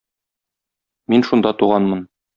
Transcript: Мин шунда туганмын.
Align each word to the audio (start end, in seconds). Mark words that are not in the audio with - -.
Мин 1.15 1.27
шунда 1.29 1.53
туганмын. 1.61 2.07